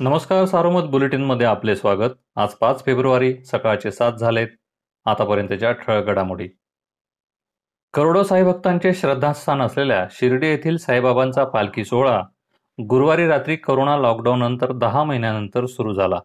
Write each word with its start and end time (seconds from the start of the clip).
नमस्कार 0.00 0.44
सारोमत 0.44 0.82
बुलेटिनमध्ये 0.82 1.46
आपले 1.46 1.76
स्वागत. 1.76 2.10
आज 2.36 2.48
पाच 2.48 2.84
फेब्रुवारी 2.84 3.34
सकाळचे 3.44 3.90
सात 3.90 4.12
झालेत. 4.12 4.48
आतापर्यंतच्या 5.06 5.72
ठळक 5.72 6.06
घडामोडी. 6.06 6.48
करोडो 7.94 8.22
साईभक्तांचे 8.22 8.94
श्रद्धास्थान 8.94 9.62
असलेल्या 9.62 10.06
शिर्डी 10.10 10.46
येथील 10.46 10.76
साईबाबांचा 10.76 11.44
पालखी 11.44 11.84
सोहळा 11.84 12.22
गुरुवारी 12.78 13.26
रात्री 13.26 13.56
करोना 13.56 13.96
लॉकडाऊन 13.96 14.38
नंतर 14.38 14.72
दहा 14.72 15.04
महिन्यानंतर 15.04 15.66
सुरू 15.66 15.94
झाला. 15.94 16.20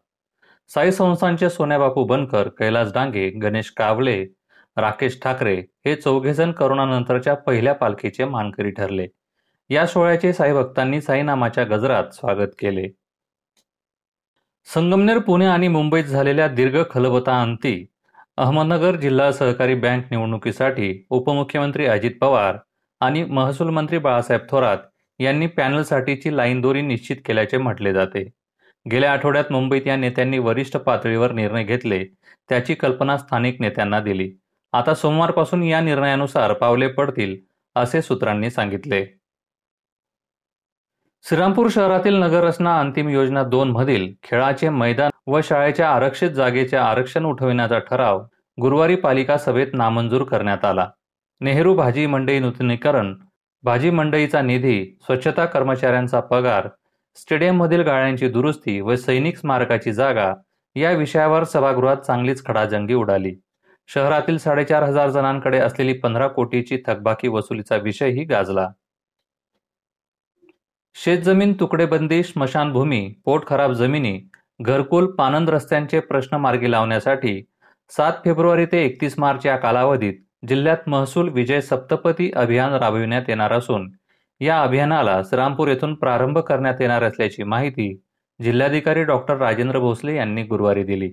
साई 0.69 0.91
संस्थांचे 0.91 1.49
सोन्याबापू 1.49 2.03
बनकर 2.03 2.47
कैलास 2.47 2.93
डांगे 2.93 3.29
गणेश 3.29 3.73
कावले 3.77 4.25
राकेश 4.77 5.19
ठाकरे 5.23 5.55
हे 5.85 5.95
चौघेजण 5.95 6.51
करोनानंतरच्या 6.51 7.33
पहिल्या 7.33 7.73
पालखीचे 7.73 8.25
मानकरी 8.25 8.71
ठरले. 8.71 9.07
या 9.69 9.87
सोहळ्याचे 9.87 10.33
साईभक्तांनी 10.33 11.01
साईनामाच्या 11.01 11.63
गजरात 11.63 12.13
स्वागत 12.13 12.49
केले. 12.59 12.87
संगमनेर 14.67 15.17
पुणे 15.17 15.45
आणि 15.45 15.67
मुंबईत 15.67 16.03
झालेल्या 16.03 16.47
दीर्घ 16.47 16.77
खलबताअंती 16.89 17.85
अहमदनगर 18.37 18.95
जिल्हा 18.95 19.31
सहकारी 19.31 19.75
बँक 19.75 20.05
निवडणुकीसाठी 20.11 21.05
उपमुख्यमंत्री 21.09 21.85
अजित 21.85 22.11
पवार 22.21 22.57
आणि 23.01 23.23
महसूल 23.23 23.69
मंत्री 23.69 23.97
बाळासाहेब 23.97 24.41
थोरात 24.49 24.77
यांनी 25.19 25.47
पॅनलसाठीची 25.47 26.35
लाईन 26.37 26.61
दोरी 26.61 26.81
निश्चित 26.81 27.17
केल्याचे 27.25 27.57
म्हटले 27.57 27.93
जाते. 27.93 28.23
गेल्या 28.85 29.11
आठवड्यात 29.11 29.51
मुंबईत 29.51 29.87
या 29.87 29.95
नेत्यांनी 29.95 30.37
वरिष्ठ 30.37 30.77
पातळीवर 30.77 31.31
निर्णय 31.31 31.63
घेतले 31.63 32.03
त्याची 32.49 32.73
कल्पना 32.73 33.17
स्थानिक 33.17 33.61
नेत्यांना 33.61 33.99
दिली. 33.99 34.31
आता 34.73 34.93
सोमवारपासून 34.93 35.63
या 35.63 35.81
निर्णयानुसार 35.81 36.53
पावले 36.53 36.87
पडतील 36.87 37.35
असे 37.75 38.01
सूत्रांनी 38.01 38.49
सांगितले. 38.49 39.05
श्रीरामपूर 41.25 41.67
शहरातील 41.71 42.15
नगररचना 42.15 42.79
अंतिम 42.79 43.09
योजना 43.09 43.43
दोन 43.43 43.69
मधील 43.71 44.07
खेळाचे 44.23 44.69
मैदान 44.69 45.11
व 45.27 45.39
शाळेच्या 45.43 45.89
आरक्षित 45.89 46.29
जागेचे 46.29 46.77
आरक्षण 46.77 47.25
उठविण्याचा 47.25 47.79
ठराव 47.79 48.19
गुरुवारी 48.57 48.95
पालिका 48.95 49.37
सभेत 49.37 49.67
नामंजूर 49.73 50.23
करण्यात 50.23 50.65
आला. 50.65 50.87
नेहरू 51.41 51.75
भाजी 51.75 52.05
मंडई 52.05 52.39
नूतनीकरण 52.39 53.13
भाजी 53.63 53.89
मंडईचा 53.89 54.41
निधी 54.41 54.83
स्वच्छता 55.05 55.45
कर्मचाऱ्यांचा 55.45 56.19
पगार 56.19 56.67
स्टेडियममधील 57.17 57.81
गाळ्यांची 57.81 58.29
दुरुस्ती 58.29 58.79
व 58.81 58.95
सैनिक 58.95 59.37
स्मारकाची 59.37 59.93
जागा 59.93 60.31
या 60.75 60.91
विषयावर 60.91 61.43
सभागृहात 61.43 61.97
चांगलीच 61.97 62.45
खडाजंगी 62.45 62.93
उडाली. 62.93 63.35
शहरातील 63.89 64.37
साडेचार 64.37 64.83
हजार 64.83 65.09
जणांकडे 65.09 65.57
असलेली 65.57 65.93
पंधरा 65.93 66.27
कोटीची 66.27 66.83
थकबाकी 66.87 67.27
वसुलीचा 67.27 67.75
विषयही 67.75 68.23
गाजला. 68.23 68.67
शेतजमीन 70.95 71.53
तुकडेबंदी 71.53 72.21
स्मशानभूमी 72.23 73.01
पोट 73.25 73.45
खराब 73.45 73.71
जमिनी 73.73 74.11
घरकुल 74.61 75.05
पानंद 75.11 75.49
रस्त्यांचे 75.49 75.99
प्रश्न 75.99 76.37
मार्गी 76.37 76.71
लावण्यासाठी 76.71 77.41
सात 77.91 78.19
फेब्रुवारी 78.25 78.65
ते 78.65 78.83
एकतीस 78.85 79.17
मार्च 79.19 79.45
या 79.45 79.55
कालावधीत 79.57 80.21
जिल्ह्यात 80.47 80.87
महसूल 80.87 81.29
विजय 81.29 81.61
सप्तपती 81.61 82.29
अभियान 82.35 82.73
राबविण्यात 82.73 83.29
येणार 83.29 83.53
असून 83.53 83.89
या 84.41 84.61
अभियानाला 84.61 85.21
श्रीरामपूर 85.23 85.67
येथून 85.67 85.95
प्रारंभ 85.95 86.39
करण्यात 86.39 86.81
येणार 86.81 87.03
असल्याची 87.03 87.43
माहिती 87.43 87.93
जिल्हाधिकारी 88.39 89.03
डॉक्टर 89.03 89.37
राजेंद्र 89.37 89.79
भोसले 89.79 90.15
यांनी 90.15 90.43
गुरुवारी 90.43 90.83
दिली. 90.83 91.09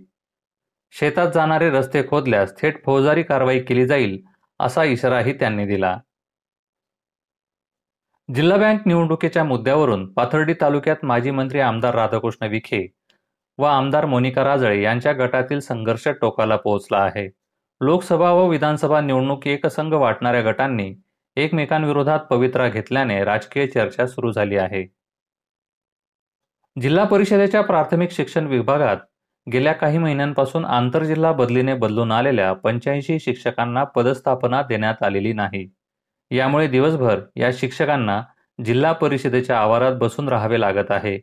शेतात 0.94 1.32
जाणारे 1.34 1.70
रस्ते 1.70 2.02
खोदल्यास 2.08 2.54
थेट 2.62 2.84
फौजदारी 2.84 3.22
कारवाई 3.22 3.60
केली 3.60 3.86
जाईल 3.86 4.18
असा 4.60 4.84
इशाराही 4.84 5.32
त्यांनी 5.32 5.66
दिला. 5.66 5.96
जिल्हा 8.34 8.56
बँक 8.58 8.86
निवडणुकीच्या 8.86 9.44
मुद्द्यावरून 9.44 10.06
पाथर्डी 10.12 10.54
तालुक्यात 10.60 10.96
माजी 11.02 11.30
मंत्री 11.30 11.60
आमदार 11.60 11.94
राधाकृष्ण 11.94 12.46
विखे 12.46 12.86
व 13.58 13.62
आमदार 13.62 14.06
मोनिका 14.06 14.44
राजळे 14.44 14.82
यांच्या 14.82 15.12
गटातील 15.12 15.60
संघर्ष 15.60 16.08
टोकाला 16.08 16.56
पोहोचला 16.56 16.98
आहे. 16.98 17.28
लोकसभा 17.80 18.30
व 18.32 18.46
विधानसभा 18.48 19.00
निवडणूक 19.00 19.46
एकसंघ 19.46 19.94
वाटणाऱ्या 19.94 20.42
गटांनी 20.42 20.94
एकमेकांविरोधात 21.36 22.20
पवित्रा 22.20 22.68
घेतल्याने 22.68 23.24
राजकीय 23.24 23.66
चर्चा 23.66 24.06
सुरू 24.06 24.32
झाली 24.32 24.56
आहे. 24.56 24.84
जिल्हा 26.80 27.04
परिषदेच्या 27.04 27.60
प्राथमिक 27.60 28.10
शिक्षण 28.10 28.46
विभागात 28.46 28.96
गेल्या 29.52 29.72
काही 29.72 29.98
महिन्यांपासून 29.98 30.64
आंतरजिल्हा 30.64 31.32
बदलीने 31.32 31.74
बदलून 31.74 32.12
आलेल्या 32.12 32.52
पंच्याऐंशी 32.52 33.18
शिक्षकांना 33.18 33.84
पदस्थापना 33.84 34.62
देण्यात 34.62 35.02
आलेली 35.02 35.32
नाही. 35.32 35.68
यामुळे 36.30 36.66
दिवसभर 36.66 37.20
या 37.36 37.50
शिक्षकांना 37.52 38.22
जिल्हा 38.64 38.92
परिषदेच्या 38.92 39.58
आवारात 39.58 39.92
बसून 39.92 40.28
राहावे 40.28 40.60
लागत 40.60 40.90
आहे. 40.90 41.18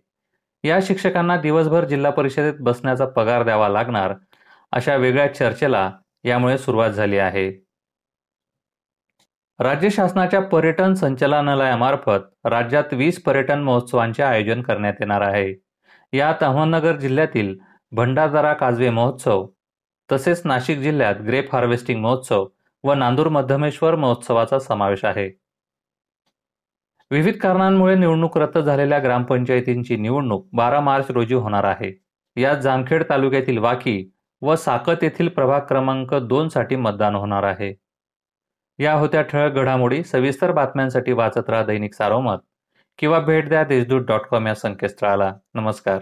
या 0.63 0.79
शिक्षकांना 0.81 1.37
दिवसभर 1.37 1.85
जिल्हा 1.85 2.11
परिषदेत 2.11 2.53
बसण्याचा 2.59 3.05
पगार 3.05 3.43
द्यावा 3.43 3.69
लागणार 3.69 4.13
अशा 4.71 4.95
वेगळ्या 4.95 5.33
चर्चेला 5.33 5.91
यामुळे 6.23 6.57
सुरुवात 6.57 6.89
झाली 6.89 7.17
आहे. 7.17 7.51
राज्य 9.59 9.89
शासनाच्या 9.89 10.41
पर्यटन 10.41 10.93
संचालनालयामार्फत 10.93 12.47
राज्यात 12.47 12.93
वीस 12.93 13.23
पर्यटन 13.23 13.59
महोत्सवांचे 13.59 14.23
आयोजन 14.23 14.61
करण्यात 14.61 14.93
येणार 14.99 15.21
आहे. 15.21 15.53
यात 16.13 16.43
अहमदनगर 16.43 16.95
जिल्ह्यातील 16.95 17.57
भंडारदरा 17.91 18.53
काजवे 18.53 18.89
महोत्सव 18.89 19.47
तसेच 20.11 20.41
नाशिक 20.45 20.79
जिल्ह्यात 20.79 21.15
ग्रेप 21.27 21.55
हार्वेस्टिंग 21.55 22.01
महोत्सव 22.01 22.45
व 22.83 22.93
नांदूर 22.93 23.27
मध्यमेश्वर 23.27 23.95
महोत्सवाचा 23.95 24.59
समावेश 24.59 25.05
आहे. 25.05 25.39
विविध 27.11 27.37
कारणांमुळे 27.37 27.95
निवडणूक 27.95 28.37
रद्द 28.37 28.57
झालेल्या 28.57 28.99
ग्रामपंचायतींची 28.99 29.97
निवडणूक 29.97 30.47
बारा 30.53 30.79
मार्च 30.79 31.11
रोजी 31.11 31.33
होणार 31.33 31.63
आहे. 31.63 32.03
यात 32.35 32.57
जामखेड 32.57 33.03
तालुक्यातील 33.09 33.57
वाकी 33.57 34.09
व 34.41 34.55
साकत 34.55 35.03
येथील 35.03 35.27
प्रभाग 35.27 35.61
क्रमांक 35.61 36.13
दोन 36.13 36.49
साठी 36.49 36.75
मतदान 36.75 37.15
होणार 37.15 37.43
आहे. 37.43 37.73
या 38.79 38.93
होत्या 38.93 39.21
ठळक 39.21 39.53
घडामोडी 39.53 40.03
सविस्तर 40.03 40.51
बातम्यांसाठी 40.51 41.11
वाचत 41.11 41.49
राहा 41.49 41.63
दैनिक 41.63 41.93
सारोमत 41.93 42.37
किंवा 42.97 43.19
भेट 43.19 43.49
द्या 43.49 43.63
देशदूत 43.63 44.01
डॉट 44.01 44.21
कॉम 44.21 44.47
या 44.47 44.55
संकेतस्थळाला. 44.55 45.33
नमस्कार. 45.53 45.99